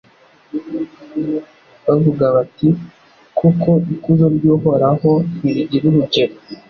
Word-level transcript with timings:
bavuga 1.85 2.25
bati 2.35 2.67
Koko 3.37 3.71
ikuzo 3.93 4.25
ry’Uhoraho 4.35 5.11
ntirigira 5.37 5.85
urugero 5.89 6.33